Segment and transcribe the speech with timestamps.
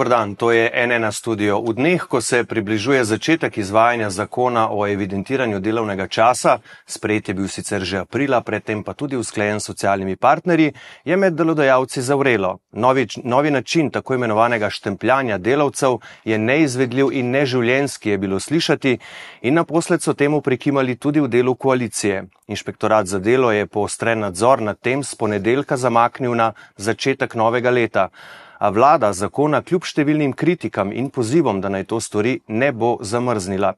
[0.00, 1.60] Dobro dan, to je NN studio.
[1.60, 6.54] V dneh, ko se približuje začetek izvajanja zakona o evidentiranju delovnega časa,
[6.86, 10.72] sprejet je bil sicer že aprila, predtem pa tudi usklajen s socialnimi partnerji,
[11.04, 12.58] je med delodajalci zavrelo.
[12.72, 18.98] Novi, novi način tako imenovanega štempljanja delavcev je neizvedljiv in neživljenski, je bilo slišati
[19.42, 22.24] in naposled so temu prikimali tudi v delu koalicije.
[22.48, 28.08] Inšpektorat za delo je poostren nadzor nad tem z ponedeljka zamaknil na začetek novega leta
[28.60, 33.74] a vlada zakona kljub številnim kritikam in pozivom, da naj to stori, ne bo zamrznila.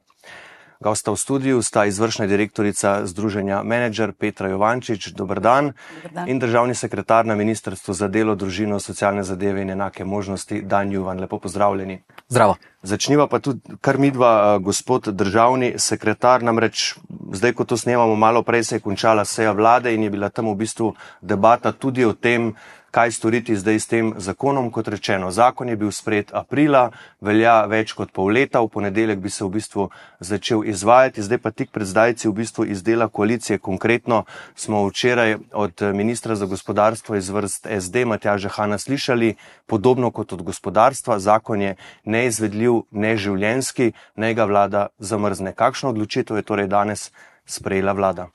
[0.83, 6.41] Gosta v studiu sta izvršna direktorica Združenja Manager Petra Jovančič, dober dan, dober dan, in
[6.43, 11.23] državni sekretar na Ministrstvu za delo, družino, socialne zadeve in enake možnosti, Dan Juvan.
[11.23, 12.01] Lepo pozdravljeni.
[12.27, 12.57] Zdravo.
[12.83, 16.97] Začniva pa tudi kar midva, gospod državni sekretar, namreč
[17.31, 20.51] zdaj, ko to snemamo, malo prej se je končala seja vlade in je bila tam
[20.51, 22.51] v bistvu debata tudi o tem,
[22.93, 24.69] kaj storiti zdaj s tem zakonom.
[24.71, 26.91] Kot rečeno, zakon je bil sprejet aprila,
[27.21, 29.87] velja več kot pol leta, v ponedeljek bi se v bistvu
[30.21, 33.57] začel izvajati, zdaj pa tik pred zdajci v bistvu izdela koalicije.
[33.57, 34.23] Konkretno
[34.55, 39.33] smo včeraj od ministra za gospodarstvo iz vrst SD Matjaža Hanna slišali,
[39.65, 45.57] podobno kot od gospodarstva, zakon je neizvedljiv, neživljenski, naj ga vlada zamrzne.
[45.57, 47.09] Kakšno odločitev je torej danes
[47.45, 48.29] sprejela vlada?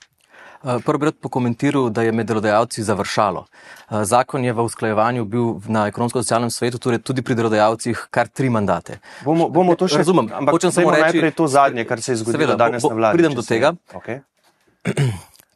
[0.63, 3.45] Eh, prvi bi rad pokomentiral, da je med delodajalci završalo.
[3.45, 8.49] Eh, zakon je v usklajevanju bil na ekonomsko-socialnem svetu, torej tudi pri delodajalcih, kar tri
[8.49, 8.99] mandate.
[9.23, 10.33] Bomo, bomo to še razumeli.
[10.35, 12.89] Ampak hočem samo reči, da je to zadnje, kar se je zgodilo seveda, danes bo,
[12.89, 13.17] bo, na vladi.
[13.17, 13.73] Pridem do tega.
[13.95, 14.19] Okay.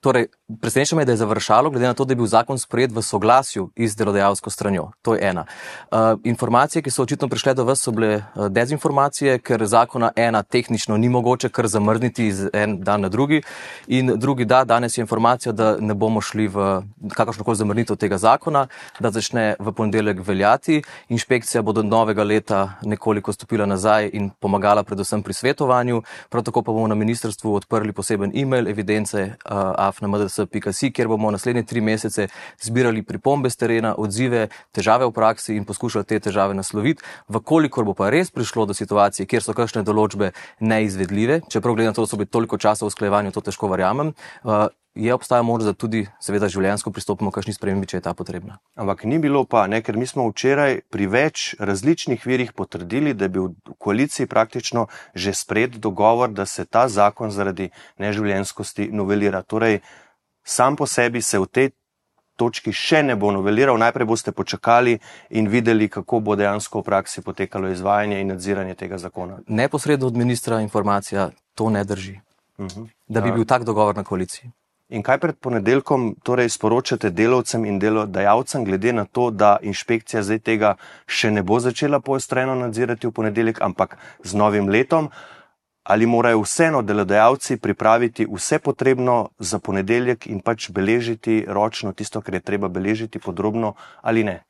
[0.04, 0.26] Torej,
[0.62, 3.70] preseneča me, da je završalo, glede na to, da je bil zakon sprejet v soglasju
[3.80, 4.90] z delodajalsko stranjo.
[5.02, 5.46] To je ena.
[5.92, 10.42] Uh, informacije, ki so očitno prišle do vas, so bile uh, dezinformacije, ker zakona ena
[10.44, 13.42] tehnično ni mogoče kar zamrzniti iz en dan na drugi.
[13.88, 16.82] In drugi da, danes je informacija, da ne bomo šli v
[17.16, 18.68] kakršnokoli zamrnitev tega zakona,
[19.00, 20.82] da začne v ponedeljek veljati.
[21.10, 26.04] Inšpekcija bo do novega leta nekoliko stopila nazaj in pomagala predvsem pri svetovanju.
[26.30, 29.32] Prav tako pa bomo na ministrstvu odprli poseben e-mail, evidence.
[29.48, 32.28] Uh, afnamds.si, kjer bomo naslednje tri mesece
[32.62, 37.06] zbirali pripombe z terena, odzive, težave v praksi in poskušali te težave nasloviti.
[37.32, 41.98] Vkolikor bo pa res prišlo do situacije, kjer so kakšne določbe neizvedljive, čeprav glede na
[41.98, 44.14] to, da so bili toliko časa v usklajevanju, to težko verjamem.
[44.44, 48.14] Uh, Je obstaja možnost, da tudi, seveda, življenjsko pristopimo k kakšni spremembi, če je ta
[48.14, 48.60] potrebna.
[48.78, 53.26] Ampak ni bilo pa, ne, ker mi smo včeraj pri več različnih virih potrdili, da
[53.26, 59.42] je bil v koaliciji praktično že spred dogovor, da se ta zakon zaradi neživljenskosti novelira.
[59.42, 59.82] Torej,
[60.46, 61.74] sam po sebi se v tej
[62.38, 65.00] točki še ne bo noveliral, najprej boste počakali
[65.34, 69.42] in videli, kako bo dejansko v praksi potekalo izvajanje in nadziranje tega zakona.
[69.48, 72.20] Neposredno od ministra informacija to ne drži.
[72.58, 72.82] Uh mhm.
[72.82, 72.90] -huh.
[73.08, 74.52] Da bi bil tak dogovor na koaliciji.
[74.94, 80.40] In kaj pred ponedeljkom torej sporočate delavcem in delodajalcem, glede na to, da inšpekcija zdaj
[80.46, 80.76] tega
[81.10, 85.10] še ne bo začela poostreno nadzirati v ponedeljek, ampak z novim letom?
[85.84, 92.38] Ali morajo vseeno delodajalci pripraviti vse potrebno za ponedeljek in pač beležiti ročno tisto, kar
[92.38, 94.44] je treba beležiti podrobno ali ne?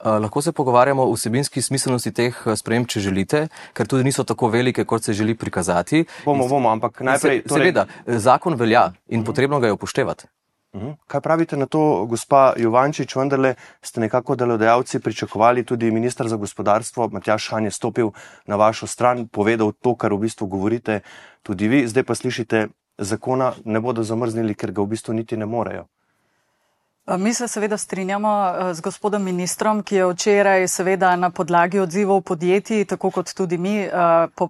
[0.00, 4.24] Eh, lahko se pogovarjamo o vsebinski smiselnosti teh eh, sprememb, če želite, ker tudi niso
[4.24, 6.04] tako velike, kot se želi prikazati.
[6.24, 7.42] Bomo, bomo, ampak najprej.
[7.42, 7.70] Se, torej...
[7.70, 9.26] Seveda, eh, zakon velja in uh -huh.
[9.26, 10.26] potrebno ga je upoštevati.
[10.72, 10.94] Uh -huh.
[11.06, 17.08] Kaj pravite na to, gospa Jovančič, vendarle ste nekako delodajalci pričakovali, tudi ministr za gospodarstvo
[17.12, 18.10] Matjaš Han je stopil
[18.46, 21.00] na vašo stran, povedal to, kar v bistvu govorite
[21.42, 22.68] tudi vi, zdaj pa slišite,
[22.98, 25.86] zakona ne bodo zamrznili, ker ga v bistvu niti ne morejo.
[27.06, 32.84] Mi se seveda strinjamo z gospodom ministrom, ki je včeraj seveda na podlagi odzivov podjetij,
[32.84, 33.88] tako kot tudi mi,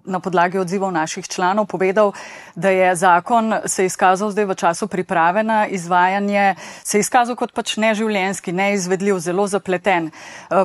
[0.05, 2.13] na podlagi odzivov naših članov povedal,
[2.55, 7.75] da je zakon se izkazal zdaj v času priprave na izvajanje, se izkazal kot pač
[7.77, 10.11] neživljenski, neizvedljiv, zelo zapleten.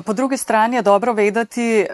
[0.05, 1.85] Po drugi strani je dobro vedeti,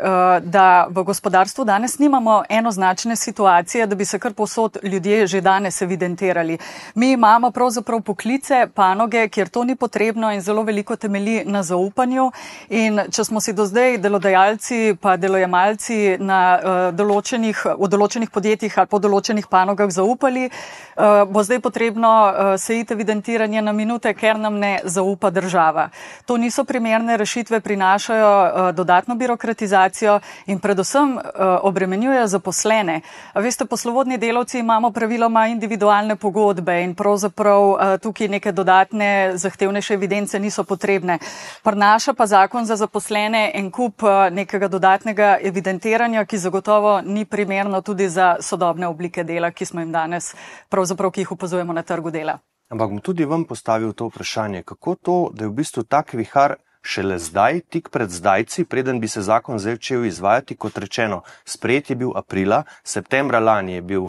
[0.42, 5.82] da v gospodarstvu danes nimamo enoznačne situacije, da bi se kar posod ljudje že danes
[5.82, 6.58] evidentirali.
[6.96, 11.64] Mi imamo pravzaprav poklice, panoge, kjer to ni potrebno potrebno in zelo veliko temelji na
[11.64, 12.32] zaupanju.
[12.70, 18.78] In če smo si do zdaj delodajalci pa delojemalci na, uh, določenih, v določenih podjetjih
[18.78, 24.36] ali po določenih panogah zaupali, uh, bo zdaj potrebno uh, sejiti evidentiranje na minute, ker
[24.36, 25.88] nam ne zaupa država.
[26.28, 30.20] To niso primerne rešitve, prinašajo dodatno birokratizacijo
[30.52, 31.16] in predvsem
[31.64, 33.02] obremenjujejo zaposlene.
[33.36, 40.40] Veste, poslovodni delavci imamo praviloma individualne pogodbe in pravzaprav tukaj neke dodatne zahtevne najosnovnejše evidence
[40.40, 41.20] niso potrebne.
[41.64, 47.82] Prnaša pa zakon za zaposlene en kup uh, nekega dodatnega evidentiranja, ki zagotovo ni primerno
[47.82, 50.36] tudi za sodobne oblike dela, ki smo jim danes,
[50.70, 52.40] pravzaprav, ki jih upozujemo na trgu dela.
[52.70, 56.58] Ampak bom tudi vam postavil to vprašanje, kako to, da je v bistvu tak vihar
[56.82, 61.96] šele zdaj, tik pred zdajci, preden bi se zakon začel izvajati, kot rečeno, sprejet je
[61.96, 64.08] bil aprila, septembra lani je bil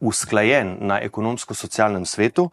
[0.00, 2.50] usklajen na ekonomsko-socialnem svetu.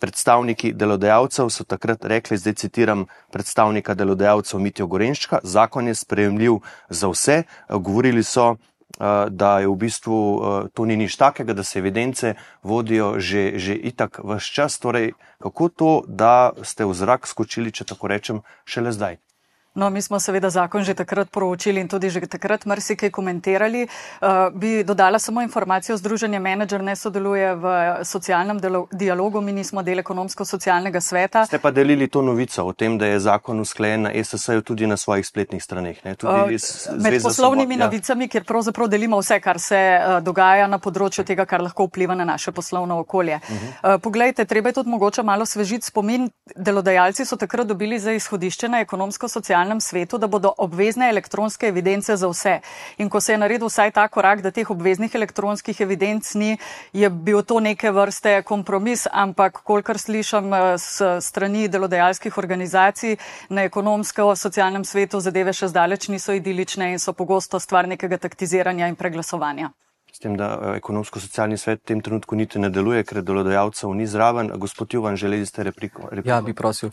[0.00, 6.60] Eh, predstavniki delodajalcev so takrat rekli, zdaj citiram predstavnika delodajalcev Mitijo Gorenščka, zakon je sprejemljiv
[6.88, 7.42] za vse.
[7.44, 8.56] Eh, govorili so,
[8.98, 13.74] eh, da je v bistvu to ni nič takega, da se evidence vodijo že, že
[13.74, 14.78] itak vse čas.
[14.78, 19.29] Torej, kako to, da ste v zrak skočili, če tako rečem, šele zdaj?
[19.74, 23.86] No, mi smo seveda zakon že takrat proučili in tudi že takrat marsikaj komentirali.
[23.86, 27.64] Uh, bi dodala samo informacijo, Združenje Manager ne sodeluje v
[28.04, 28.58] socialnem
[28.92, 31.44] dialogu, mi nismo del ekonomsko-socialnega sveta.
[31.46, 34.96] Ste pa delili to novico o tem, da je zakon usklejen na SSA-ju tudi na
[34.96, 36.02] svojih spletnih straneh.
[36.02, 36.50] Uh,
[36.98, 37.84] med poslovnimi ja.
[37.86, 42.18] novicami, kjer pravzaprav delimo vse, kar se uh, dogaja na področju tega, kar lahko vpliva
[42.18, 43.38] na naše poslovno okolje.
[43.38, 43.94] Uh -huh.
[43.94, 46.30] uh, poglejte, treba je tudi mogoče malo svežiti spomin.
[46.56, 52.16] Delodajalci so takrat dobili za izhodišče na ekonomsko-socialnem digitalnem svetu, da bodo obvezne elektronske evidence
[52.16, 52.60] za vse.
[52.98, 56.58] In ko se je naredil vsaj ta korak, da teh obveznih elektronskih evidenc ni,
[56.92, 63.16] je bil to neke vrste kompromis, ampak kolikor slišam eh, s strani delodajalskih organizacij
[63.50, 68.96] na ekonomsko-socialnem svetu, zadeve še zdaleč niso idilične in so pogosto stvar nekega taktiziranja in
[68.96, 69.70] preglasovanja.
[70.12, 74.06] S tem, da eh, ekonomsko-socialni svet v tem trenutku niti ne deluje, ker delodajalcev ni
[74.06, 74.52] zraven.
[74.58, 76.08] Gospod Juvan, želeli ste repliko?
[76.10, 76.28] repliko?
[76.28, 76.90] Ja, bi prosil.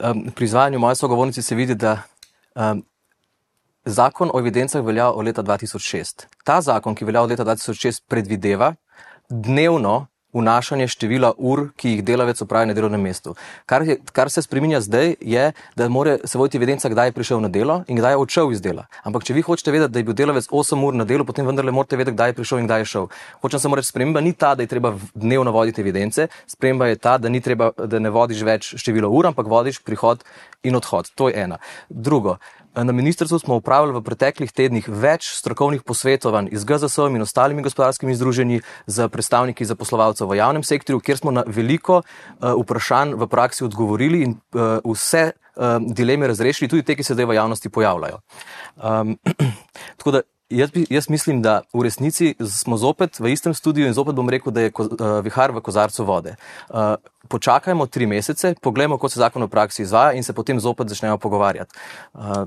[0.00, 2.02] Um, pri izvajanju moje sogovornice se vidi, da
[2.54, 2.84] um,
[3.84, 6.26] zakon o evidencah velja od leta 2006.
[6.44, 8.74] Ta zakon, ki velja od leta 2006, predvideva
[9.28, 13.34] dnevno vnašanje števila ur, ki jih delavec opravi na delovnem mestu.
[13.66, 17.40] Kar, je, kar se spreminja zdaj, je, da mora se voditi evidenca, kdaj je prišel
[17.40, 18.86] na delo in kdaj je odšel iz dela.
[19.02, 21.72] Ampak, če vi hočete vedeti, da je bil delavec 8 ur na delu, potem vendarle
[21.72, 23.08] morate vedeti, kdaj je prišel in kdaj je šel.
[23.42, 27.18] Hočem samo reči, sprememba ni ta, da je treba dnevno voditi evidence, sprememba je ta,
[27.18, 30.24] da, treba, da ne vodiš več število ur, ampak vodiš prihod
[30.64, 31.10] in odhod.
[31.14, 31.58] To je ena.
[31.88, 32.38] Drugo,
[32.74, 38.16] Na ministrstvu smo upravili v preteklih tednih več strokovnih posvetovanj z GZS in ostalimi gospodarskimi
[38.18, 43.64] združenji z predstavniki zaposlovalcev v javnem sektorju, kjer smo na veliko uh, vprašanj v praksi
[43.64, 48.18] odgovorili in uh, vse uh, dileme razrešili, tudi te, ki se zdaj v javnosti pojavljajo.
[48.74, 49.14] Um,
[50.02, 54.14] tako da Jaz, jaz mislim, da v resnici smo zopet v istem studiu in zopet
[54.14, 56.34] bom rekel, da je ko, uh, vihar v kozarcu vode.
[56.68, 56.94] Uh,
[57.28, 61.16] počakajmo tri mesece, pogledajmo, kako se zakon v praksi izvaja in se potem zopet začnemo
[61.18, 61.72] pogovarjati.
[62.12, 62.44] Uh,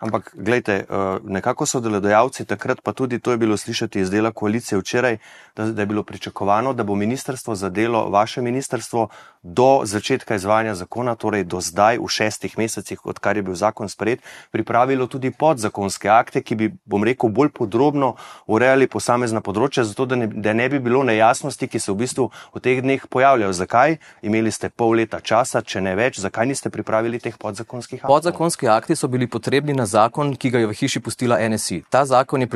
[0.00, 4.32] Ampak, gledajte, eh, nekako so delodajalci takrat, pa tudi to je bilo slišati iz dela
[4.32, 5.18] koalicije včeraj,
[5.56, 9.08] da, da je bilo pričakovano, da bo ministrstvo za delo, vaše ministrstvo,
[9.42, 14.20] do začetka izvajanja zakona, torej do zdaj, v šestih mesecih, odkar je bil zakon sprejet,
[14.50, 18.14] pripravilo tudi podzakonske akte, ki bi, bom rekel, bolj podrobno
[18.46, 22.28] urejali posamezna področja, zato da ne, da ne bi bilo nejasnosti, ki se v bistvu
[22.54, 23.52] v teh dneh pojavljajo.
[23.52, 23.96] Zakaj?
[24.22, 28.12] Imeli ste pol leta časa, če ne več, zakaj niste pripravili teh podzakonskih aktov?
[28.12, 31.82] Podzakonski akti so bili potrebni na zakon, ki ga je v hiši pustila NSI.
[31.90, 32.48] Ta zakon je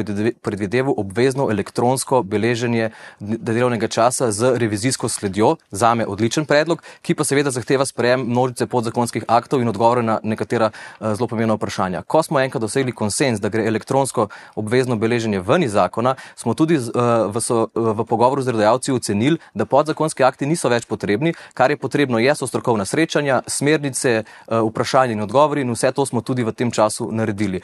[0.43, 2.91] predvideval obvezno elektronsko beleženje
[3.21, 9.27] delovnega časa z revizijsko sledjo, zame odličen predlog, ki pa seveda zahteva sprejem množice podzakonskih
[9.29, 12.03] aktov in odgovore na nekatera uh, zelo pomembna vprašanja.
[12.03, 16.79] Ko smo enkrat dosegli konsens, da gre elektronsko obvezno beleženje ven iz zakona, smo tudi
[16.79, 16.91] uh,
[17.35, 21.81] v, so, v pogovoru z redajalci ocenili, da podzakonski akti niso več potrebni, kar je
[21.81, 26.45] potrebno je so strokovna srečanja, smernice, uh, vprašanja in odgovori in vse to smo tudi
[26.45, 27.61] v tem času naredili naredili.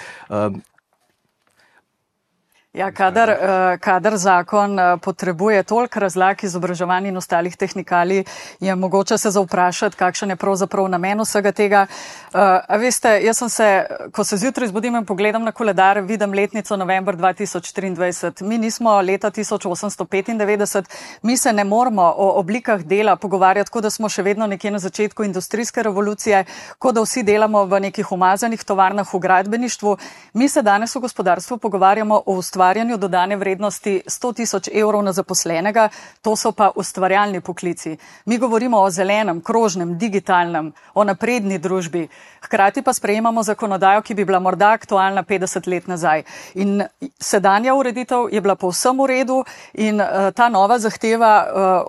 [2.72, 8.24] Ja, kadar, eh, kadar zakon eh, potrebuje toliko razlag izobraževanja in ostalih tehnikalij,
[8.60, 11.80] je mogoče se zauprašati, kakšen je pravzaprav namen vsega tega.
[11.80, 16.32] Eh, a veste, jaz sem se, ko se zjutraj zbudim in pogledam na koledar, vidim
[16.32, 18.42] letnico novembr 2023.
[18.42, 20.84] Mi nismo leta 1895,
[21.22, 24.78] mi se ne moramo o oblikah dela pogovarjati, kot da smo še vedno nekje na
[24.78, 26.44] začetku industrijske revolucije,
[26.78, 29.96] kot da vsi delamo v nekih umazanih tovarnah v gradbeništvu.
[30.34, 35.12] Mi se danes v gospodarstvu pogovarjamo o ustvarjanju ustvarjanju dodane vrednosti 100 tisoč evrov na
[35.12, 35.88] zaposlenega,
[36.22, 37.96] to so pa ustvarjalni poklici.
[38.24, 42.08] Mi govorimo o zelenem, krožnem, digitalnem, o napredni družbi,
[42.44, 46.22] hkrati pa sprejemamo zakonodajo, ki bi bila morda aktualna 50 let nazaj.
[46.54, 46.82] In
[47.20, 51.32] sedanja ureditev je bila povsem v redu in uh, ta nova zahteva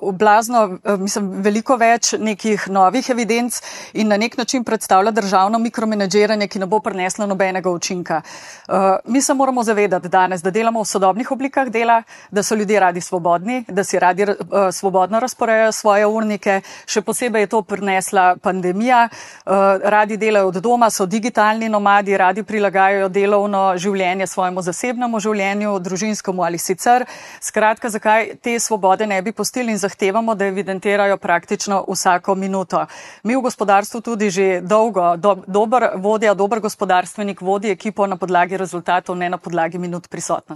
[0.01, 3.59] uh, blazno, uh, mislim, veliko več nekih novih evidenc
[3.93, 8.21] in na nek način predstavlja državno mikromenedžeranje, ki ne bo prineslo nobenega učinka.
[8.67, 12.79] Uh, mi se moramo zavedati danes, da delamo v sodobnih oblikah dela, da so ljudje
[12.79, 14.35] radi svobodni, da si radi uh,
[14.71, 16.61] svobodno razporejajo svoje urnike.
[16.85, 19.07] Še posebej je to prinesla pandemija.
[19.09, 25.73] Uh, radi delajo od doma, so digitalni nomadi, radi prilagajajo delovno življenje svojemu zasebnemu življenju,
[25.79, 27.07] družinskemu ali sicer.
[27.41, 32.85] Skratka, zakaj te svobode ne bi postili in zahtevamo, da evidentirajo praktično vsako minuto.
[33.23, 38.61] Mi v gospodarstvu tudi že dolgo, do, dober vodja, dober gospodarstvenik vodi ekipo na podlagi
[38.61, 40.50] rezultatov, ne na podlagi minut prisotnosti.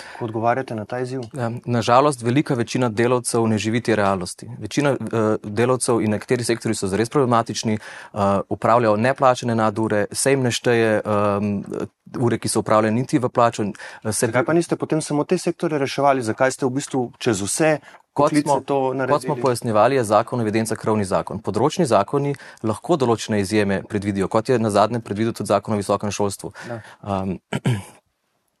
[0.00, 1.20] Kako odgovarjate na ta izziv?
[1.64, 4.48] Nažalost, velika večina delavcev ne živi te realnosti.
[4.58, 4.98] Večina uh,
[5.44, 7.78] delavcev in nekateri sektori so zares problematični,
[8.12, 11.64] uh, upravljajo neplačene nadure, se jim ne šteje um,
[12.20, 13.64] ure, ki so upravljene niti v plačo.
[14.04, 16.22] Zakaj pa niste potem samo te sektore reševali?
[16.22, 17.78] Zakaj ste v bistvu čez vse
[18.12, 18.60] Kot smo,
[19.08, 21.38] kot smo pojasnjevali, je zakon o evidencah krovni zakon.
[21.38, 22.34] Področni zakoni
[22.66, 26.50] lahko določene izjeme predvidijo, kot je na zadnjem predvidel tudi zakon o visokem šolstvu.
[27.06, 27.38] Um,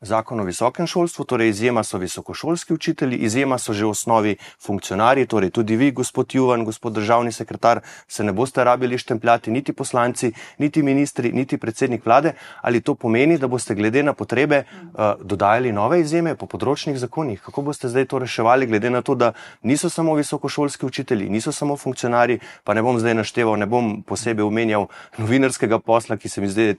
[0.02, 5.26] Zakon o visokem šolstvu, torej izjema so visokošolski učitelji, izjema so že v osnovi funkcionarji,
[5.26, 10.32] torej tudi vi, gospod Juvan, gospod državni sekretar, se ne boste rabili štempljati niti poslanci,
[10.58, 12.32] niti ministri, niti predsednik vlade.
[12.62, 17.42] Ali to pomeni, da boste glede na potrebe uh, dodajali nove izjeme po področnih zakonih?
[17.42, 21.76] Kako boste zdaj to reševali, glede na to, da niso samo visokošolski učitelji, niso samo
[21.76, 24.88] funkcionarji, pa ne bom zdaj našteval, ne bom posebej omenjal
[25.18, 26.74] novinarskega posla, ki se mi zdaj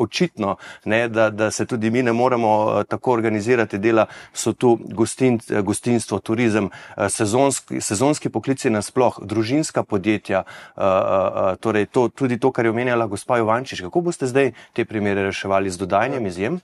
[0.00, 4.78] očitno, ne, da, da se tudi mi ne moremo uh, tako organizirati dela, so tu
[4.96, 10.44] gostin, gostinstvo, turizem, uh, sezonski, sezonski poklici nasploh, družinska podjetja,
[10.76, 13.84] uh, torej to, tudi to, kar je omenjala gospa Jovančič.
[13.86, 16.60] Kako boste zdaj te primere reševali z dodajanjem izjem?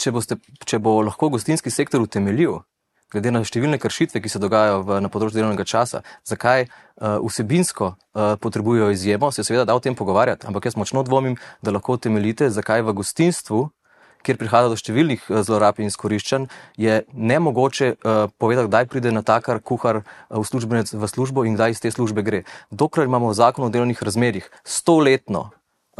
[0.00, 2.62] Če, boste, če bo lahko gostinski sektor utemeljil,
[3.10, 7.92] glede na številne kršitve, ki se dogajajo v, na področju delovnega časa, zakaj uh, vsebinsko
[7.94, 11.98] uh, potrebujejo izjemo, se seveda da o tem pogovarjati, ampak jaz močno dvomim, da lahko
[11.98, 13.68] utemeljite, zakaj v gostinstvu,
[14.20, 16.48] kjer prihaja do številnih uh, zlorab in izkoriščanj,
[16.80, 21.82] je nemogoče uh, povedati, kdaj pride na takar kuhar uslužbenec v službo in kdaj iz
[21.82, 22.44] te službe gre.
[22.70, 25.50] Dokler imamo zakon o delovnih razmerjih, stoletno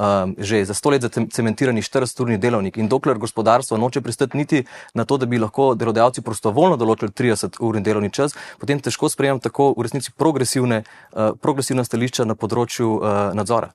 [0.01, 4.65] um, že za sto let zacementirani 40-urni delovnik in dokler gospodarstvo noče pristati niti
[4.95, 9.75] na to, da bi lahko delodajalci prostovoljno določili 30-urni delovni čas, potem težko sprejemam tako
[9.77, 13.75] v resnici progresivne, uh, progresivna stališča na področju uh, nadzora.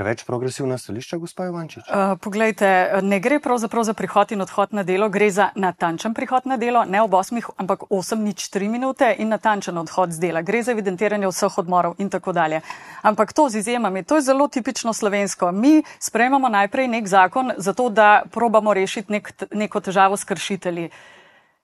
[0.00, 1.84] Preveč progresivna stališča, gospod Ivančič?
[1.84, 6.48] Uh, poglejte, ne gre pravzaprav za prihod in odhod na delo, gre za natančen prihod
[6.48, 10.40] na delo, ne ob 8, ampak 8 nič 3 minute in natančen odhod z dela.
[10.40, 12.62] Gre za evidentiranje vseh odmorov in tako dalje.
[13.04, 15.52] Ampak to z izjemami, to je zelo tipično slovensko.
[15.52, 20.88] Mi sprejemamo najprej nek zakon, zato da probamo rešiti nek, neko težavo s kršitelji.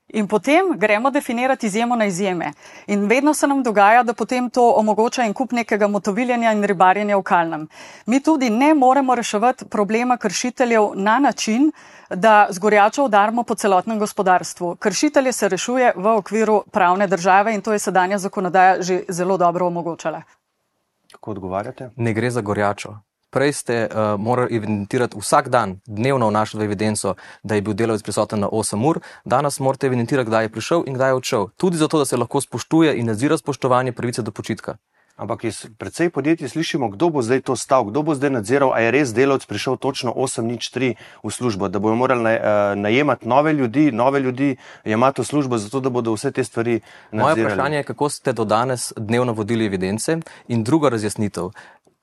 [0.09, 2.53] In potem gremo definirati izjemo na izjeme.
[2.87, 7.17] In vedno se nam dogaja, da potem to omogoča en kup nekega motoviljenja in ribarjenja
[7.17, 7.69] v kalnem.
[8.07, 11.73] Mi tudi ne moremo reševati problema kršiteljev na način,
[12.11, 14.77] da zgorjačo udarmo po celotnem gospodarstvu.
[14.77, 19.67] Kršitelje se rešuje v okviru pravne države in to je sedanja zakonodaja že zelo dobro
[19.67, 20.23] omogočala.
[21.13, 21.91] Kako odgovarjate?
[21.97, 22.95] Ne gre za gorjačo
[23.31, 28.03] prej ste uh, morali evidentirati vsak dan, dnevno vnašati v evidenco, da je bil delavec
[28.03, 31.49] prisoten na 8 ur, danes morate evidentirati, kdaj je prišel in kdaj je odšel.
[31.57, 34.77] Tudi zato, da se lahko spoštuje in nadzira spoštovanje pravice do počitka.
[35.17, 38.85] Ampak iz predvsej podjetij slišimo, kdo bo zdaj to stal, kdo bo zdaj nadziral, a
[38.85, 40.93] je res delavec prišel točno 8-3
[41.25, 45.57] v službo, da bojo morali naj, uh, najemati nove ljudi, nove ljudi, jemati v službo,
[45.57, 46.81] zato da bodo vse te stvari
[47.11, 47.33] nadzirali.
[47.33, 50.19] Moje vprašanje je, kako ste do danes dnevno vodili evidence
[50.49, 51.49] in druga razjasnitev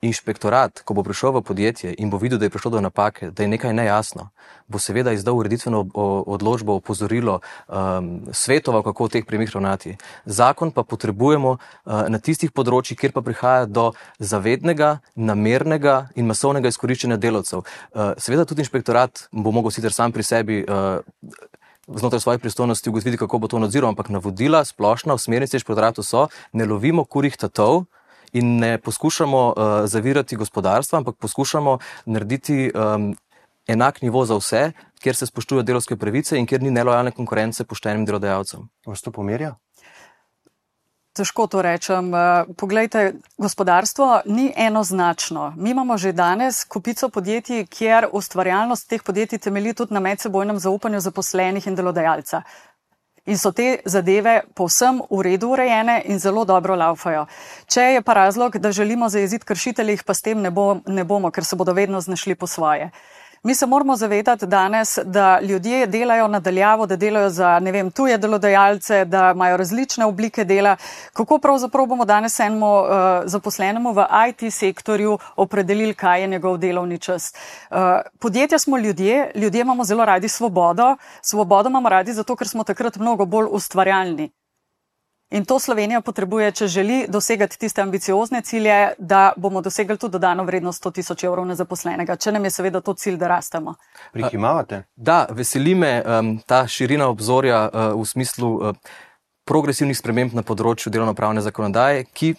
[0.04, 3.42] inšpektorat, ko bo prišel v podjetje in bo videl, da je prišlo do napake, da
[3.42, 4.28] je nekaj nejasno,
[4.68, 5.84] bo seveda izdal ureditveno
[6.36, 9.96] odločbo, opozorilo, um, svetoval, kako v teh primerih ravnati.
[10.24, 16.72] Zakon pa potrebujemo uh, na tistih področjih, kjer pa prihaja do zavednega, namernega in masovnega
[16.72, 17.64] izkoriščanja delavcev.
[17.64, 20.62] Uh, seveda tudi inšpektorat bo mogel sicer sam pri sebi.
[20.68, 21.00] Uh,
[21.84, 26.64] Znotraj svojih pristojnosti ugotoviti, kako bo to nadziral, ampak navodila, splošna usmerjenost inšpektoratu so, ne
[26.64, 27.84] lovimo kurih tatov,
[28.34, 29.54] in ne poskušamo uh,
[29.86, 33.14] zavirati gospodarstva, ampak poskušamo narediti um,
[33.66, 38.04] enak nivo za vse, kjer se spoštujejo delovske pravice in kjer ni nelojalne konkurence poštenim
[38.04, 38.68] delodajalcem.
[38.86, 39.54] Vas to pomerja?
[41.14, 42.10] Težko to rečem.
[42.14, 45.52] Eh, poglejte, gospodarstvo ni enoznačno.
[45.56, 51.00] Mi imamo že danes kupico podjetij, kjer ustvarjalnost teh podjetij temelji tudi na medsebojnem zaupanju
[51.00, 52.42] zaposlenih in delodajalca
[53.26, 57.26] in so te zadeve povsem v redu urejene in zelo dobro laufajo.
[57.66, 61.04] Če je pa razlog, da želimo zajeziti kršitelje, jih pa s tem ne, bo, ne
[61.04, 62.90] bomo, ker se bodo vedno znašli po svoje.
[63.46, 68.18] Mi se moramo zavedati danes, da ljudje delajo nadaljavo, da delajo za ne vem, tuje
[68.18, 70.76] delodajalce, da imajo različne oblike dela.
[71.12, 72.88] Kako pravzaprav bomo danes enemu uh,
[73.24, 77.34] zaposlenemu v IT sektorju opredelili, kaj je njegov delovni čas?
[77.70, 77.76] Uh,
[78.18, 80.96] podjetja smo ljudje, ljudje imamo zelo radi svobodo.
[81.22, 84.30] Svobodo imamo radi zato, ker smo takrat mnogo bolj ustvarjalni.
[85.34, 90.44] In to Slovenija potrebuje, če želi dosegati tiste ambiciozne cilje, da bomo dosegli tudi dodano
[90.44, 93.74] vrednost 100 tisoč evrov na zaposlenega, če nam je seveda to cilj, da rastemo.
[94.12, 94.84] Prikimavate?
[94.94, 98.94] Da, veseli me um, ta širina obzorja uh, v smislu uh,
[99.44, 102.36] progresivnih sprememb na področju delovno-pravne zakonodaje, ki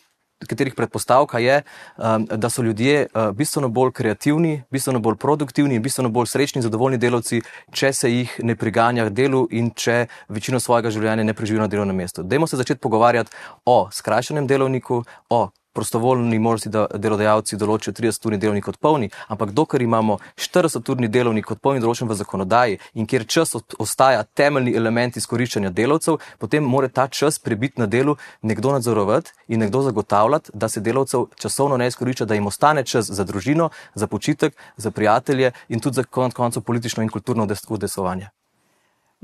[0.47, 1.61] katerih predpostavka je,
[1.97, 6.59] um, da so ljudje uh, bistveno bolj kreativni, bistveno bolj produktivni in bistveno bolj srečni
[6.59, 11.23] in zadovoljni delavci, če se jih ne priganja k delu in če večino svojega življenja
[11.23, 12.23] ne preživijo na delovnem mestu.
[12.23, 13.31] Dajmo se začeti pogovarjati
[13.65, 19.81] o skrajšanem delovniku, o prostovoljni možnosti, da delodajalci določijo 30-urni delovnik kot polni, ampak dokler
[19.81, 25.73] imamo 40-urni delovnik kot polni določen v zakonodaji in kjer čas ostaja temeljni element izkoriščanja
[25.75, 30.81] delavcev, potem mora ta čas prebiti na delu nekdo nadzorovati in nekdo zagotavljati, da se
[30.81, 35.79] delavcev časovno ne izkorišča, da jim ostane čas za družino, za počitek, za prijatelje in
[35.79, 38.34] tudi za konec koncev politično in kulturno udesovanje.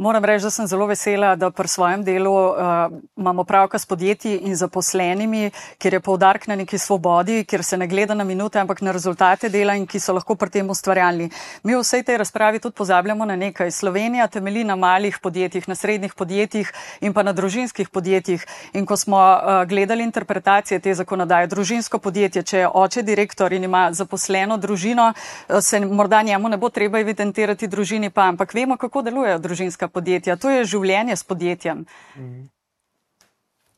[0.01, 2.55] Moram reči, da sem zelo vesela, da pri svojem delu uh,
[3.17, 7.87] imamo pravka s podjetji in zaposlenimi, kjer je povdark na neki svobodi, kjer se ne
[7.87, 11.29] gleda na minute, ampak na rezultate dela in ki so lahko pri tem ustvarjalni.
[11.63, 13.71] Mi v vsej tej razpravi tudi pozabljamo na nekaj.
[13.71, 18.47] Slovenija temeli na malih podjetjih, na srednjih podjetjih in pa na družinskih podjetjih.
[18.73, 23.69] In ko smo uh, gledali interpretacije te zakonodaje, družinsko podjetje, če je oče direktor in
[23.69, 28.81] ima zaposleno družino, uh, se morda njemu ne bo treba evidentirati družini pa, ampak vemo,
[28.81, 30.37] kako delujejo družinska podjetja.
[30.41, 31.85] To je življenje s podjetjem.
[32.15, 32.41] Mhm.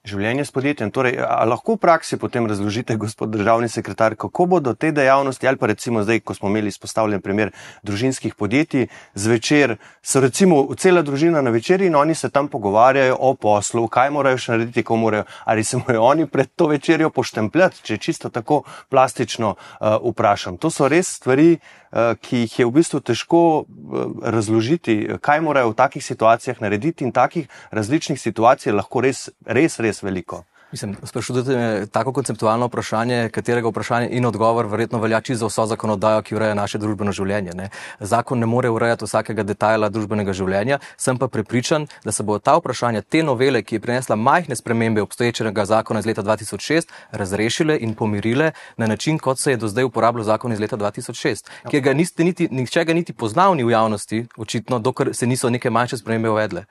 [0.03, 0.89] Življenje s podjetjem.
[0.91, 1.13] Torej,
[1.47, 6.01] lahko v praksi potem razložite, gospod državni sekretar, kako bodo te dejavnosti, ali pa recimo
[6.03, 7.53] zdaj, ko smo imeli izpostavljen primer
[7.87, 13.29] družinskih podjetij, zvečer so recimo cela družina na večerji in oni se tam pogovarjajo o
[13.39, 17.85] poslu, kaj morajo še narediti, ko morajo, ali se morajo oni pred to večerjo poštempljati,
[17.87, 20.59] če čisto tako plastično uh, vprašam.
[20.59, 24.05] To so res stvari, uh, ki jih je v bistvu težko eh,
[24.35, 29.92] razložiti, kaj morajo v takih situacijah narediti in takih različnih situacij lahko res, res, res
[30.01, 30.43] veliko.
[30.73, 35.65] Mislim, sprašujete me tako konceptualno vprašanje, katerega vprašanje in odgovor verjetno velja čisto za vso
[35.65, 37.51] zakonodajo, ki ureja naše družbeno življenje.
[37.53, 37.67] Ne.
[37.99, 42.55] Zakon ne more urejati vsakega detajla družbenega življenja, sem pa prepričan, da se bo ta
[42.57, 47.93] vprašanja, te novele, ki je prinesla majhne spremembe obstoječega zakona iz leta 2006, razrešile in
[47.93, 51.69] pomirile na način, kot se je do zdaj uporabljal zakon iz leta 2006, ja.
[51.69, 55.53] ki ga niste niti, nihče ga niti poznal ni v javnosti, očitno, dokler se niso
[55.53, 56.65] neke manjše spremembe uvedle.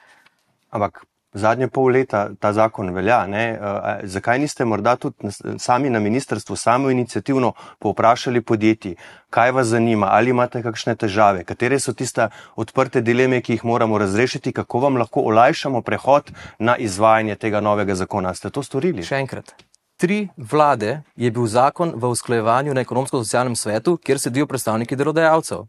[0.74, 3.26] Ampak zadnje pol leta ta zakon velja.
[3.26, 3.58] Ne?
[4.04, 8.94] Zakaj niste morda tudi sami na ministrstvu samo inicijativno povprašali podjetij,
[9.30, 13.98] kaj vas zanima, ali imate kakšne težave, katere so tiste odprte dileme, ki jih moramo
[13.98, 18.34] razrešiti, kako vam lahko olajšamo prehod na izvajanje tega novega zakona.
[18.34, 19.02] Ste to storili?
[19.02, 19.54] Še enkrat.
[19.96, 25.68] Tri vlade je bil zakon v usklajevanju na ekonomsko-socialnem svetu, kjer sedijo predstavniki delodajalcev.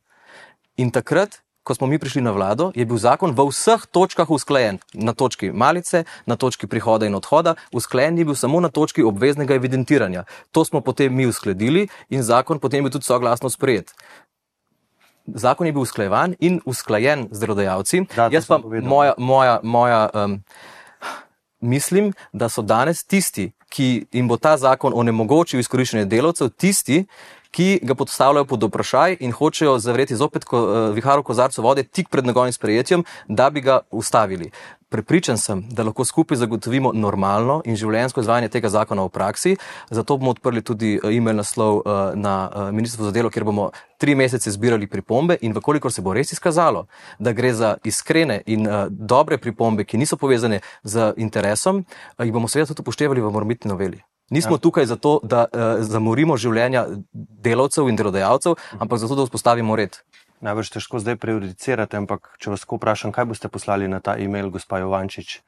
[0.81, 4.79] In takrat ko smo mi prišli na vlado, je bil zakon v vseh točkah usklajen.
[4.93, 9.55] Na točki malice, na točki prihoda in odhoda, usklajen je bil samo na točki obveznega
[9.55, 10.25] evidentiranja.
[10.51, 13.95] To smo potem mi uskladili in zakon potem je bil tudi soglasno sprejet.
[15.25, 18.05] Zakon je bil usklajevan in usklajen z delodajalci.
[18.15, 20.43] Da, Jaz pa moja, moja, moja um,
[21.63, 27.05] mislim, da so danes tisti, ki jim bo ta zakon onemogočil izkoriščanje delavcev, tisti,
[27.53, 32.09] ki ga postavljajo pod vprašaj in hočejo zavreti zopet ko, uh, viharu kozarcu vode tik
[32.09, 34.49] pred njegovim sprejetjem, da bi ga ustavili.
[34.89, 39.55] Prepričan sem, da lahko skupaj zagotovimo normalno in življenjsko izvajanje tega zakona v praksi.
[39.89, 42.33] Zato bomo odprli tudi eh, e-mail naslov uh, na
[42.71, 46.87] Ministrstvo za delo, kjer bomo tri mesece zbirali pripombe in vkolikor se bo res izkazalo,
[47.19, 51.85] da gre za iskrene in dobre pripombe, ki niso povezane z interesom,
[52.19, 54.03] jih bomo seveda tudi upoštevali v morbitni noveli.
[54.29, 54.63] Nismo ja.
[54.63, 59.99] tukaj zato, da uh, zamorimo življenja delavcev in delodajalcev, ampak zato, da vzpostavimo red.
[60.43, 64.81] Najbrž težko zdaj prejudicirate, ampak če vas vprašam, kaj boste poslali na ta e-mail, gospa
[64.83, 65.41] Jovančič?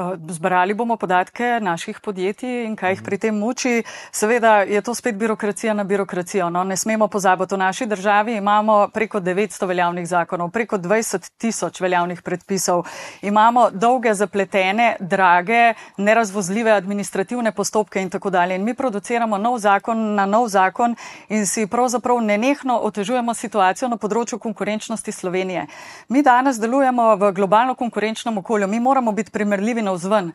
[0.00, 3.82] Eh, zbrali bomo podatke naših podjetij in kaj jih pri tem muči.
[4.12, 6.50] Seveda je to spet birokracija na birokracijo.
[6.50, 11.80] No, ne smemo pozabiti, v naši državi imamo preko 900 veljavnih zakonov, preko 20 tisoč
[11.80, 12.86] veljavnih predpisov.
[13.22, 18.56] Imamo dolge, zapletene, drage, nerazvozljive administrativne postopke in tako dalje.
[18.56, 20.96] In mi produciramo nov zakon na nov zakon
[21.28, 25.66] in si pravzaprav nenehno otežujemo situacijo na področju konkurenčnosti Slovenije.
[26.08, 28.66] Mi danes delujemo v globalno konkurenčnem okolju.
[28.66, 30.32] Mi moramo biti primerljivi navzven.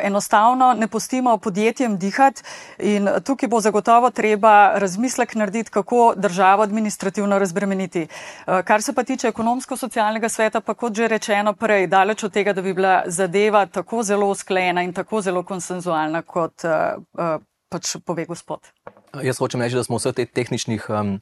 [0.00, 2.42] Enostavno ne pustimo podjetjem dihati
[2.78, 8.06] in tukaj bo zagotovo treba razmislek narediti, kako državo administrativno razbremeniti.
[8.64, 12.66] Kar se pa tiče ekonomsko-socialnega sveta, pa kot že rečeno prej, daleč od tega, da
[12.66, 16.66] bi bila zadeva tako zelo usklajena in tako zelo konsenzualna, kot
[17.70, 18.72] pač pove gospod.
[19.22, 20.90] Jaz hočem reči, da smo vse te tehničnih.
[20.90, 21.20] Um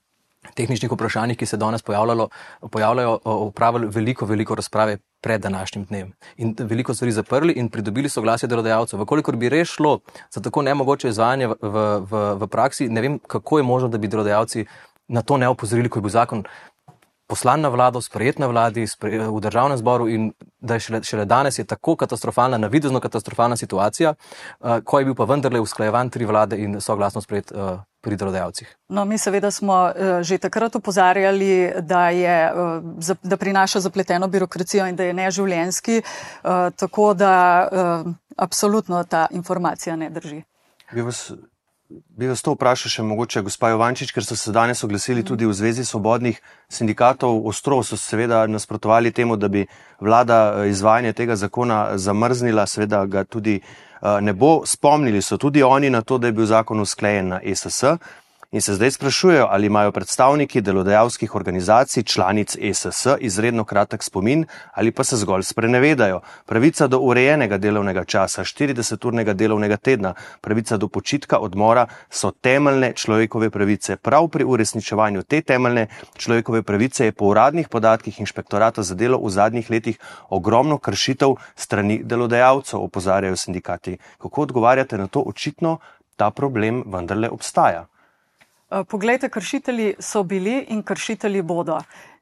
[0.54, 6.12] tehničnih vprašanjih, ki se danes pojavljajo, upravili veliko, veliko razprave pred današnjim dnem.
[6.36, 9.00] In veliko stvari zaprli in pridobili soglasje delodajalcev.
[9.02, 9.98] Vkolikor bi res šlo
[10.30, 11.56] za tako nemogoče izvajanje v,
[12.10, 14.66] v, v praksi, ne vem, kako je možno, da bi delodajalci
[15.08, 16.44] na to ne opozorili, ko je bil zakon
[17.28, 21.24] poslan na vlado, sprejet na vladi, sprejet v državnem zboru in da je šele, šele
[21.28, 26.24] danes je tako katastrofalna, navidezno katastrofalna situacija, uh, ko je bil pa vendarle usklajevan tri
[26.24, 28.76] vlade in soglasno sprejet uh, pri delodajalcih.
[28.88, 34.86] No, mi seveda smo uh, že takrat upozarjali, da, je, uh, da prinaša zapleteno birokracijo
[34.86, 37.68] in da je neživljenski, uh, tako da
[38.36, 40.42] absolutno ta informacija ne drži.
[40.92, 41.32] Bi vas
[41.88, 45.54] Bi vas to vprašal še mogoče, gospa Jovančič, ker so se danes oglasili tudi v
[45.56, 46.36] Zvezi svobodnih
[46.68, 47.38] sindikatov.
[47.48, 49.64] Ostro so seveda nasprotovali temu, da bi
[50.04, 54.66] vlada eh, izvajanje tega zakona zamrznila, seveda ga tudi uh, ne bo.
[54.68, 57.96] Spomnili so tudi oni na to, da je bil zakon usklejen na ESS.
[58.50, 64.90] In se zdaj sprašujejo, ali imajo predstavniki delodajalskih organizacij, članic ESS, izredno kratek spomin ali
[64.90, 66.20] pa se zgolj sprenevedajo.
[66.46, 73.50] Pravica do urejenega delovnega časa, 40-urnega delovnega tedna, pravica do počitka, odmora so temeljne človekove
[73.50, 73.96] pravice.
[73.96, 79.30] Prav pri uresničevanju te temeljne človekove pravice je po uradnih podatkih inšpektorata za delo v
[79.30, 83.98] zadnjih letih ogromno kršitev strani delodajalcev, opozarjajo sindikati.
[84.18, 85.20] Kako odgovarjate na to?
[85.20, 85.78] Očitno
[86.16, 87.86] ta problem vendarle obstaja.
[88.70, 91.78] Eh, poglejte, kršitelji so bili in kršitelji bodo.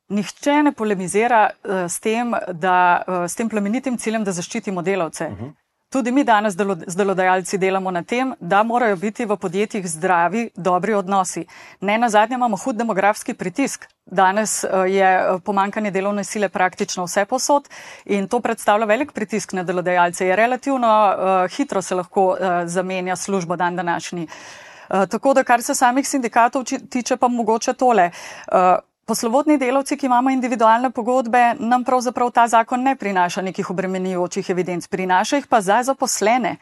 [0.09, 5.27] Nihče ne polemizira uh, s, tem, da, uh, s tem plemenitim ciljem, da zaščitimo delavce.
[5.27, 5.45] Uh mhm.
[5.45, 5.53] -huh.
[5.93, 6.55] Tudi mi danes
[6.87, 11.47] z delodajalci delamo na tem, da morajo biti v podjetjih zdravi, dobri odnosi.
[11.81, 13.87] Ne na zadnje imamo hud demografski pritisk.
[14.07, 17.69] Danes je pomankanje delovne sile praktično vse posod
[18.05, 20.27] in to predstavlja velik pritisk na delodajalce.
[20.27, 24.23] Je relativno uh, hitro se lahko uh, zamenja službo dan današnji.
[24.25, 28.11] Uh, Eh, tako da, kar se samih sindikatov tiče, pa mogoče tole.
[28.53, 34.51] Uh, Poslovodni delavci, ki imamo individualne pogodbe, nam pravzaprav ta zakon ne prinaša nekih obremenjujočih
[34.51, 36.57] evidenc, prinaša jih pa za zaposlene.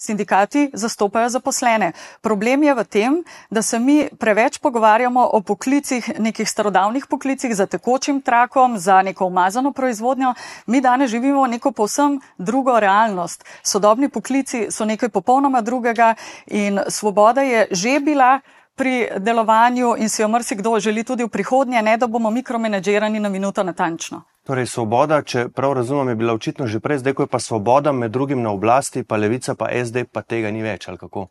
[0.00, 1.92] Sindikati zastopajo zaposlene.
[2.20, 3.14] Problem je v tem,
[3.50, 9.26] da se mi preveč pogovarjamo o poklicih, nekih starodavnih poklicih za tekočim trakom, za neko
[9.26, 10.34] umazano proizvodnjo.
[10.66, 13.44] Mi danes živimo neko povsem drugo realnost.
[13.62, 16.14] Sodobni poklici so nekaj popolnoma drugega
[16.46, 18.40] in svoboda je že bila
[18.76, 23.28] pri delovanju in si jo mrsikdo želi tudi v prihodnje, ne da bomo mikromenedžerani na
[23.28, 24.22] minuto natančno.
[24.48, 27.92] Torej, svoboda, če prav razumem, je bila očitno že prej, zdaj ko je pa svoboda
[27.92, 31.26] med drugim na oblasti, pa levica, pa SD, pa tega ni več, ali kako?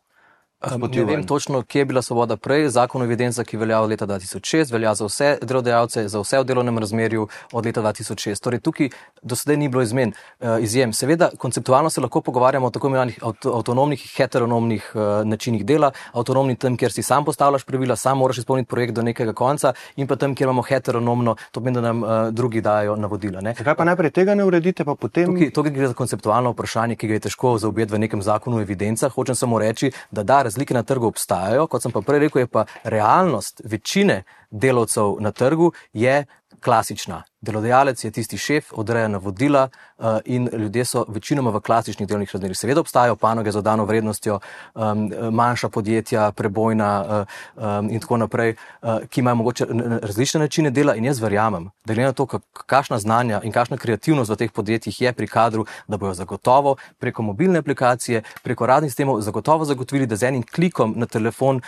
[0.58, 2.68] Ne vem točno, kje je bila svoboda prej.
[2.68, 6.44] Zakon o evidencah, ki velja od leta 2006, velja za vse delodajalce, za vse v
[6.44, 8.42] delovnem razmerju od leta 2006.
[8.42, 8.88] Torej, tukaj
[9.22, 10.92] do sedaj ni bilo izmen, uh, izjem.
[10.92, 13.20] Seveda, konceptualno se lahko pogovarjamo o tako imenovanih
[13.54, 15.92] avtonomnih, heteronomnih uh, načinih dela.
[16.12, 20.10] Avtonomni tam, kjer si sam postavljaš pravila, sam moraš izpolniti projekt do nekega konca, in
[20.10, 23.40] pa tam, kjer imamo heteronomno, to pomeni, da nam uh, drugi dajo navodila.
[23.40, 23.54] Ne?
[23.58, 25.30] Zakaj pa najprej tega ne uredite, pa potem?
[25.30, 28.66] Tukaj, tukaj gre za konceptualno vprašanje, ki ga je težko zaobjeti v nekem zakonu o
[28.66, 29.14] evidencah.
[29.14, 32.50] Hočem samo reči, da da razlike na trgu obstajajo, kot sem pa prej rekel, je
[32.50, 36.24] pa realnost večine delavcev na trgu je
[36.60, 37.22] klasična.
[37.40, 42.56] Delodajalec je tisti šef, odreja navodila uh, in ljudje so večinoma v klasičnih delovnih razmerah.
[42.56, 44.40] Seveda obstajajo panoge z dodano vrednostjo,
[44.74, 49.66] um, manjša podjetja, prebojna uh, um, in tako naprej, uh, ki imajo mogoče
[50.02, 52.26] različne načine dela in jaz verjamem, da glede na to,
[52.66, 57.22] kakšna znanja in kakšna kreativnost v teh podjetjih je pri kadru, da bojo zagotovo preko
[57.22, 61.60] mobilne aplikacije, preko raznih sistemov zagotovo zagotovili, da z enim klikom na telefon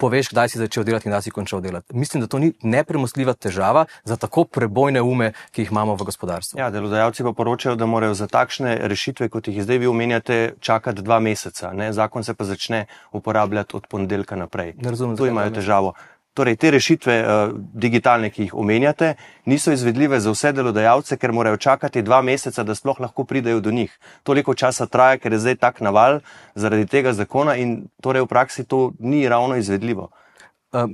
[0.00, 1.92] poveš, kdaj si začel delati in kdaj si končal delati.
[1.96, 6.58] Mislim, da to ni nepremostljiva težava za tako prebojne ume, ki jih imamo v gospodarstvu.
[6.60, 11.04] Ja, delodajalci pa poročajo, da morajo za takšne rešitve, kot jih zdaj vi omenjate, čakati
[11.04, 11.72] dva meseca.
[11.76, 11.92] Ne?
[11.92, 14.74] Zakon se pa začne uporabljati od ponedeljka naprej.
[14.80, 15.16] Ne razumem.
[15.16, 15.94] Tu imajo težavo.
[16.34, 19.14] Torej, te rešitve uh, digitalne, ki jih omenjate,
[19.50, 23.72] niso izvedljive za vse delodajalce, ker morajo čakati dva meseca, da sploh lahko pridejo do
[23.74, 23.96] njih.
[24.22, 26.20] Toliko časa traja, ker je zdaj tak naval
[26.54, 30.10] zaradi tega zakona in torej v praksi to ni ravno izvedljivo.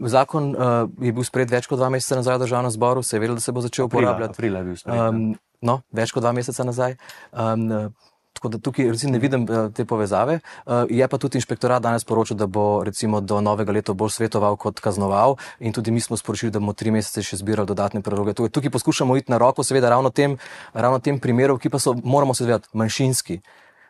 [0.08, 3.20] Zakon uh, je bil sprejet več kot dva meseca nazaj v državnem zboru, se je
[3.20, 4.32] vedelo, da se bo začel uporabljati.
[4.32, 5.02] Aprila je bil sprejet.
[5.04, 6.96] Um, no, več kot dva meseca nazaj.
[7.36, 7.92] Um,
[8.36, 10.40] Tako da tukaj ne vidim uh, te povezave.
[10.66, 14.58] Uh, je pa tudi inšpektorat danes poročal, da bo recimo do novega leta bolj svetoval
[14.60, 18.36] kot kaznoval in tudi mi smo sporočili, da bomo tri mesece še zbirali dodatne predloge.
[18.36, 20.36] Tukaj, tukaj poskušamo iti na roko, seveda ravno tem,
[20.74, 23.40] ravno tem primerov, ki pa so, moramo se zavedati, manjšinski.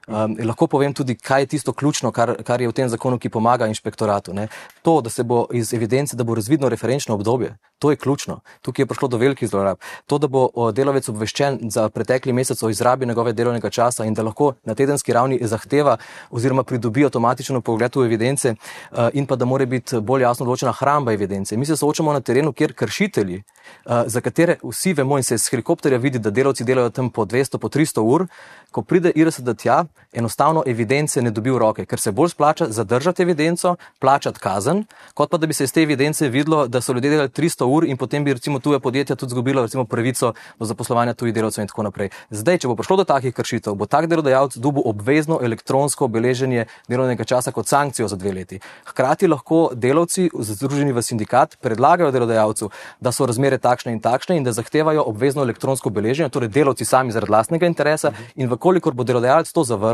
[0.07, 3.29] Um, lahko povem tudi, kaj je tisto ključno, kar, kar je v tem zakonu, ki
[3.29, 4.35] pomaga inšpektoratu.
[4.39, 4.47] Ne.
[4.87, 8.41] To, da se bo iz evidence, da bo razvidno referenčno obdobje, to je ključno.
[8.63, 9.83] Tukaj je prišlo do velikih zlorab.
[10.07, 14.23] To, da bo delavec obveščen za pretekli mesec o izrabi njegove delovnega časa in da
[14.23, 15.97] lahko na tedenski ravni zahteva
[16.31, 20.73] oziroma pridobi avtomatično pogled v evidence uh, in pa da mora biti bolj jasno določena
[20.73, 21.57] hramba evidence.
[21.57, 25.51] Mi se soočamo na terenu, kjer kršitelji, uh, za katere vsi vemo in se z
[25.51, 28.29] helikopterja vidi, da delavci delajo tam po 200, po 300 ur,
[28.71, 33.23] ko pride IRSD tja, enostavno evidence ne dobi v roke, ker se bolj splača zadržati
[33.23, 37.11] evidenco, plačati kazen, kot pa da bi se iz te evidence videlo, da so ljudje
[37.11, 41.15] delali 300 ur in potem bi recimo tuje podjetja tudi izgubilo recimo pravico do zaposlovanja
[41.15, 42.11] tujih delavcev in tako naprej.
[42.31, 47.25] Zdaj, če bo prišlo do takih kršitev, bo tak delodajalec dobil obvezno elektronsko beleženje delovnega
[47.25, 48.61] časa kot sankcijo za dve leti.
[48.87, 54.45] Hkrati lahko delavci, združeni v sindikat, predlagajo delodajalcu, da so razmere takšne in takšne in
[54.45, 59.53] da zahtevajo obvezno elektronsko beleženje, torej delavci sami zaradi lastnega interesa in vkolikor bo delodajalec
[59.53, 59.86] to zavrnil,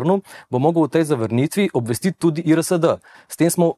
[0.50, 2.84] bo mogel v tej zavrnitvi obvestiti tudi IRSD.
[3.28, 3.74] S tem smo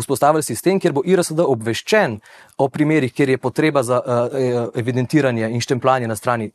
[0.00, 2.18] vzpostavili sistem, kjer bo IRSD obveščen
[2.58, 4.38] o primerih, kjer je potreba za uh,
[4.78, 6.50] evidentiranje in štempljanje na strani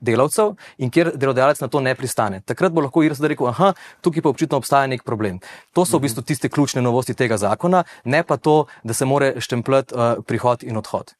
[0.00, 2.40] delavcev in kjer delodajalec na to ne pristane.
[2.46, 5.40] Takrat bo lahko IRSD rekel, aha, tukaj pa očitno obstaja nek problem.
[5.74, 9.34] To so v bistvu tiste ključne novosti tega zakona, ne pa to, da se more
[9.40, 11.14] štempljati uh, prihod in odhod.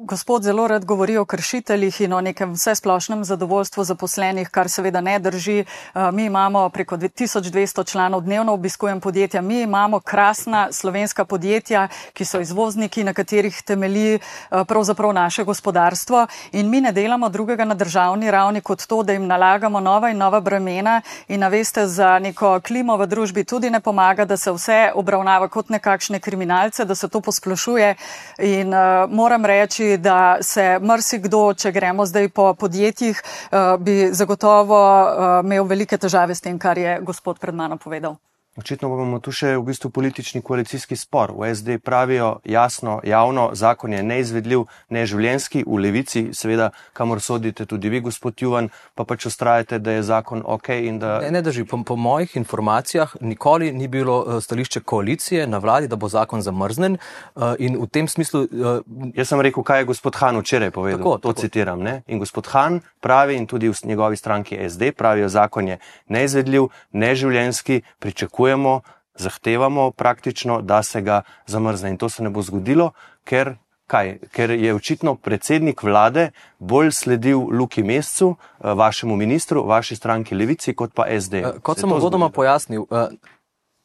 [0.00, 5.18] Gospod zelo rad govori o kršiteljih in o nekem vsesplošnem zadovoljstvu zaposlenih, kar seveda ne
[5.18, 5.58] drži.
[5.58, 12.24] Eh, mi imamo preko 1200 članov dnevno obiskujem podjetja, mi imamo krasna slovenska podjetja, ki
[12.24, 16.26] so izvozniki, na katerih temelji eh, pravzaprav naše gospodarstvo.
[16.52, 20.18] In mi ne delamo drugega na državni ravni kot to, da jim nalagamo nova in
[20.18, 21.02] nova bremena.
[21.28, 25.68] In naveste za neko klimo v družbi tudi ne pomaga, da se vse obravnava kot
[25.68, 27.94] nekakšne kriminalce, da se to posplošuje.
[28.38, 34.78] In uh, moram reči, da se mrsikdo, če gremo zdaj po podjetjih, eh, bi zagotovo
[34.78, 38.16] eh, imel velike težave s tem, kar je gospod pred mano povedal.
[38.58, 41.30] Očitno bomo tu še v bistvu politični koalicijski spor.
[41.30, 47.86] V SD pravijo jasno, javno, zakon je neizvedljiv, neživljenski, v levici, seveda, kamor sodite tudi
[47.92, 50.70] vi, gospod Juvan, pa pač ustrajate, da je zakon ok.
[50.98, 51.12] Da...
[51.22, 51.68] Ne, ne drži.
[51.70, 56.42] Po, po mojih informacijah nikoli ni bilo uh, stališče koalicije na vladi, da bo zakon
[56.42, 56.98] zamrznen.
[57.36, 58.42] Uh, in v tem smislu.
[58.50, 58.82] Uh,
[59.14, 61.04] Jaz sem rekel, kaj je gospod Han včeraj povedal.
[61.04, 61.46] Tako, to tako.
[61.46, 61.86] citiram.
[61.86, 62.02] Ne?
[62.10, 65.78] In gospod Han pravi, in tudi v njegovi stranki SD pravijo, zakon je
[66.10, 68.80] neizvedljiv, neživljenski, pričakuje pričakujemo,
[69.14, 71.90] zahtevamo praktično, da se ga zamrzne.
[71.90, 72.92] In to se ne bo zgodilo,
[73.24, 73.56] ker,
[73.86, 80.34] kaj, ker je očitno predsednik vlade bolj sledil Luki Mescu, eh, vašemu ministru, vaši stranki
[80.34, 81.34] Levici, kot pa SD.
[81.34, 83.08] Eh, kot sem uvodoma pojasnil, eh,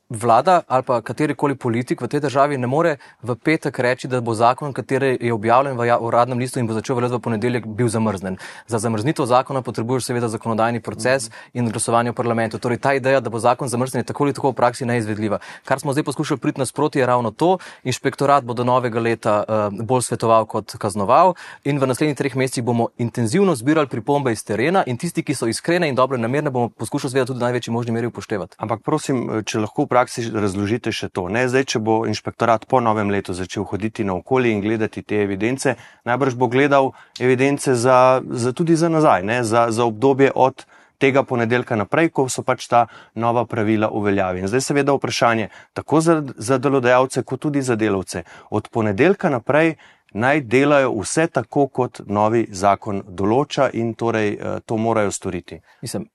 [0.09, 4.33] vlada ali pa katerikoli politik v tej državi ne more v petek reči, da bo
[4.33, 7.87] zakon, kateri je objavljen v ja-, uradnem listu in bo začel veljati v ponedeljek, bil
[7.87, 8.37] zamrznen.
[8.67, 12.59] Za zamrznitev zakona potrebuješ seveda zakonodajni proces in glasovanje v parlamentu.
[12.59, 15.39] Torej ta ideja, da bo zakon zamrznjen, je tako ali tako v praksi neizvedljiva.
[15.65, 17.57] Kar smo zdaj poskušali priti nasproti, je ravno to.
[17.83, 22.63] Inšpektorat bo do novega leta uh, bolj svetoval kot kaznoval in v naslednjih treh mesecih
[22.63, 26.69] bomo intenzivno zbirali pripombe iz terena in tisti, ki so iskrene in dobre namerne, bomo
[26.69, 28.55] poskušali seveda tudi v največji možni meri upoštevati.
[28.57, 31.27] Ampak prosim, če lahko praksi razložite še to.
[31.29, 31.45] Ne?
[31.51, 35.75] Zdaj, če bo inšpektorat po novem letu začel hoditi na okolje in gledati te evidence,
[36.09, 40.65] najbrž bo gledal evidence za, za tudi za nazaj, za, za obdobje od
[40.97, 42.85] tega ponedeljka naprej, ko so pač ta
[43.19, 44.43] nova pravila uveljavi.
[44.43, 48.23] In zdaj seveda vprašanje tako za, za delodajalce, kot tudi za delavce.
[48.49, 49.75] Od ponedeljka naprej
[50.13, 55.59] naj delajo vse tako, kot novi zakon določa in torej uh, to morajo storiti.
[55.81, 56.07] Mislim,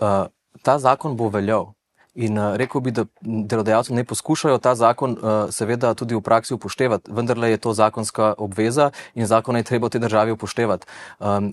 [0.00, 0.28] uh,
[0.62, 1.72] ta zakon bo veljal.
[2.18, 6.54] In uh, rekel bi, da delodajalci ne poskušajo ta zakon uh, seveda tudi v praksi
[6.54, 10.86] upoštevati, vendar je to zakonska obveza in zakon je treba v tej državi upoštevati.
[11.20, 11.52] Um,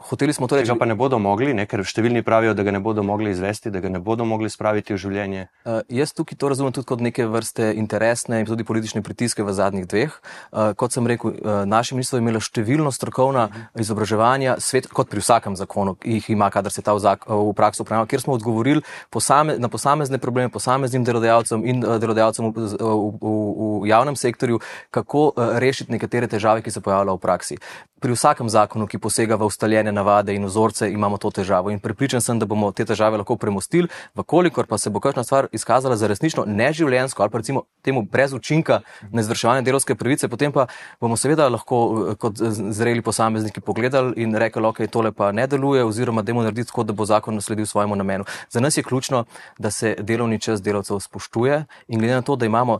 [0.00, 2.80] Hoteli smo torej, da ga ne bodo mogli, ne, ker številni pravijo, da ga ne
[2.80, 5.42] bodo mogli izvesti, da ga ne bodo mogli spraviti v življenje.
[5.64, 9.52] Uh, jaz tukaj to razumem tudi kot neke vrste interesne in tudi politične pritiske v
[9.52, 10.14] zadnjih dveh.
[10.16, 13.44] Uh, kot sem rekel, uh, naše ministrstvo je imelo številno strokovna
[13.76, 17.52] izobraževanja, svet, kot pri vsakem zakonu, ki jih ima, kadar se ta v, zak, v
[17.58, 22.70] prakso upravlja, kjer smo odgovorili posame, na posamezne probleme, posameznim delodajalcem in uh, delodajalcem v,
[22.72, 23.36] v, v,
[23.84, 27.60] v javnem sektorju, kako uh, rešiti nekatere težave, ki se pojavljajo v praksi.
[28.00, 31.70] Pri vsakem zakonu, ki posega v ustaljene ustaljene navade in vzorce, imamo to težavo.
[31.70, 35.48] In pripričan sem, da bomo te težave lahko premostili, vkolikor pa se bo kakšna stvar
[35.52, 40.52] izkazala za resnično neživljensko ali pa recimo temu brez učinka na izvrševanje delovske pravice, potem
[40.52, 40.66] pa
[41.00, 41.76] bomo seveda lahko
[42.10, 42.34] eh, kot
[42.70, 46.92] zreli posamezniki pogledali in rekli, ok, tole pa ne deluje oziroma demo narediti tako, da
[46.92, 48.24] bo zakon nasledil svojemu namenu.
[48.50, 49.24] Za nas je ključno,
[49.58, 52.78] da se delovni čas delavcev spoštuje in glede na to, da imamo,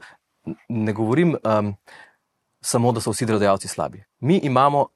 [0.68, 1.74] ne govorim um,
[2.60, 4.04] samo, da so vsi delodajalci slabi.
[4.20, 4.86] Mi imamo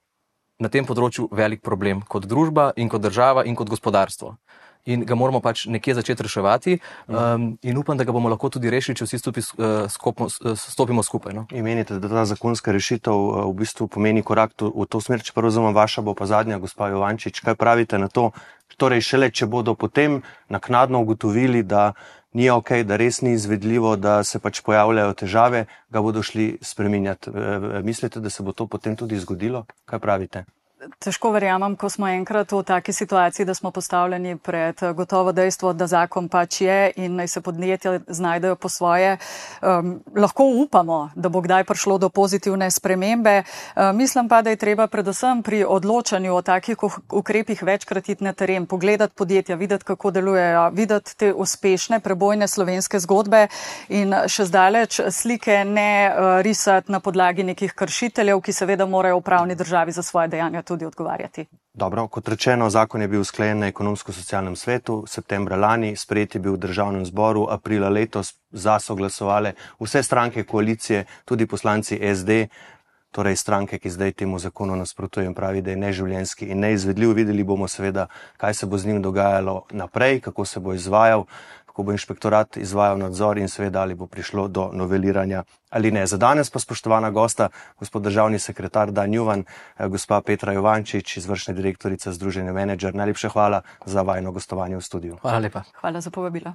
[0.61, 4.37] na tem področju velik problem kot družba in kot država in kot gospodarstvo.
[4.85, 6.79] in ga moramo pač nekje začeti reševati.
[7.09, 10.59] Um, in upam, da ga bomo lahko tudi rešili, če vsi stupi, uh, skupno, uh,
[10.61, 11.33] stopimo skupaj.
[11.33, 11.47] No.
[11.57, 15.25] In menite, da ta zakonska rešitev uh, v bistvu pomeni korak to, v to smer,
[15.25, 17.41] če pa razumem, vaša bo pa zadnja, gospa Jovančič.
[17.41, 18.33] Kaj pravite na to?
[18.77, 21.93] Torej, šele če bodo potem naknadno ugotovili, da
[22.35, 27.31] ni ok, da res ni izvedljivo, da se pač pojavljajo težave, ga bodo šli spreminjati.
[27.83, 29.65] Mislite, da se bo to potem tudi zgodilo?
[29.87, 30.45] Kaj pravite?
[30.99, 35.73] Težko verjamem, ko smo enkrat v taki situaciji, da smo postavljeni pred eh, gotovo dejstvo,
[35.73, 39.17] da zakon pač je in naj se podnetje znajdejo po svoje.
[39.63, 43.43] Um, lahko upamo, da bo kdaj prišlo do pozitivne spremembe.
[43.77, 46.77] Um, mislim pa, da je treba predvsem pri odločanju o takih
[47.13, 53.01] ukrepih večkrat iti na teren, pogledati podjetja, videti, kako delujejo, videti te uspešne prebojne slovenske
[53.01, 53.47] zgodbe
[53.89, 59.27] in še zdaleč slike ne uh, risati na podlagi nekih kršiteljev, ki seveda morajo v
[59.31, 61.47] pravni državi za svoje dejanja tudi tudi odgovarjati.
[61.75, 66.59] Dobro, kot rečeno, zakon je bil sklenjen na ekonomsko-socialnem svetu, septembra lani, sprejet je bil
[66.59, 72.47] v državnem zboru, aprila letos za so glasovale vse stranke koalicije, tudi poslanci SD,
[73.15, 77.13] torej stranke, ki zdaj temu zakonu nasprotujejo in pravi, da je neživljenski in neizvedljiv.
[77.15, 81.25] Videli bomo seveda, kaj se bo z njim dogajalo naprej, kako se bo izvajal
[81.75, 86.07] ko bo inšpektorat izvajal nadzor in seveda ali bo prišlo do noveliranja ali ne.
[86.07, 91.55] Za danes pa spoštovana gosta, gospod državni sekretar Dan Juvan, eh, gospa Petra Jovančič, izvršna
[91.55, 92.95] direktorica Združenja Manager.
[92.95, 95.17] Najlepša hvala za vajno gostovanje v studiu.
[95.23, 95.63] Hvala lepa.
[95.81, 96.55] Hvala za povabilo.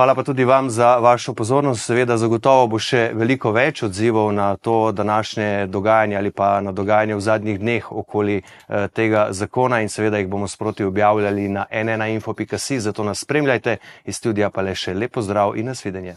[0.00, 1.84] Hvala pa tudi vam za vašo pozornost.
[1.84, 7.18] Seveda zagotovo bo še veliko več odzivov na to današnje dogajanje ali pa na dogajanje
[7.18, 12.80] v zadnjih dneh okoli eh, tega zakona in seveda jih bomo sproti objavljali na nnainfo.si,
[12.80, 16.16] zato nas spremljajte iz studija pa le še lepo zdrav in nasvidenje.